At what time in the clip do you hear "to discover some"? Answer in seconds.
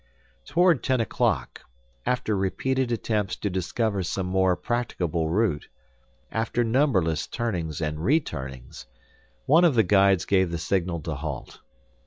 3.35-4.25